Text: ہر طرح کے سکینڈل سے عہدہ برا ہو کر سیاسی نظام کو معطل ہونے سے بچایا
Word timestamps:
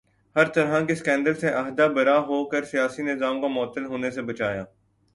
ہر 0.35 0.47
طرح 0.47 0.85
کے 0.85 0.95
سکینڈل 0.95 1.33
سے 1.33 1.49
عہدہ 1.53 1.87
برا 1.95 2.17
ہو 2.27 2.43
کر 2.49 2.63
سیاسی 2.65 3.01
نظام 3.03 3.41
کو 3.41 3.49
معطل 3.49 3.85
ہونے 3.85 4.11
سے 4.11 4.21
بچایا 4.21 4.63